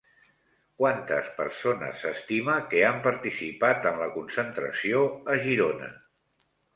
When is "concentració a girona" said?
4.15-5.91